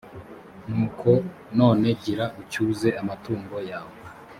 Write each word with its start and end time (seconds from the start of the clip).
nuko 0.69 1.11
none 1.59 1.87
gira 2.03 2.25
ucyuze 2.41 2.87
amatungo 3.01 3.55
yawe. 3.71 3.95